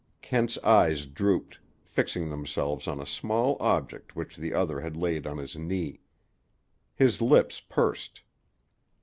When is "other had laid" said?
4.51-5.27